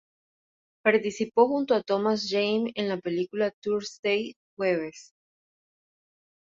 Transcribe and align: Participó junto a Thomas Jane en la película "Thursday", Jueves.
Participó 0.81 1.47
junto 1.47 1.75
a 1.75 1.83
Thomas 1.83 2.25
Jane 2.27 2.71
en 2.73 2.87
la 2.89 2.99
película 2.99 3.53
"Thursday", 3.61 4.33
Jueves. 4.57 5.13